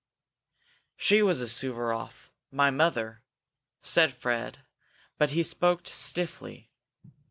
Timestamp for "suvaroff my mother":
1.47-3.21